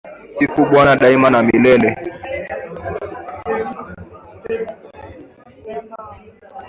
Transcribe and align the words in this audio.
Sifu 0.37 0.61
bwana 0.69 0.95
daima 1.01 1.29
na 1.33 1.41
milele 1.47 1.89